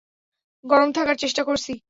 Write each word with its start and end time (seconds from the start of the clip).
গরম 0.65 0.89
থাকার 0.97 1.17
চেষ্টা 1.23 1.41
করছি! 1.47 1.71